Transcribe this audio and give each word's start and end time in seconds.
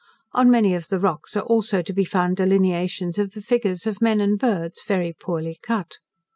On 0.33 0.49
many 0.49 0.73
of 0.73 0.87
the 0.87 0.97
rocks 0.97 1.37
are 1.37 1.43
also 1.43 1.83
to 1.83 1.93
be 1.93 2.05
found 2.05 2.37
delineations 2.37 3.19
of 3.19 3.33
the 3.33 3.39
figures 3.43 3.85
of 3.85 4.01
men 4.01 4.19
and 4.19 4.39
birds, 4.39 4.81
very 4.81 5.13
poorly 5.13 5.59
cut. 5.61 5.97